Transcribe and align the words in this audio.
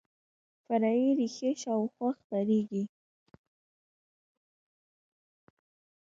فرعي 0.65 1.05
ریښې 1.17 1.51
شاوخوا 1.63 2.09
خپریږي 2.19 2.83